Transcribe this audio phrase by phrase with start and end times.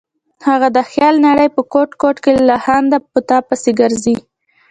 [0.47, 4.15] هغه د خیال د نړۍ په ګوټ ګوټ کې لالهانده په تا پسې ګرځي.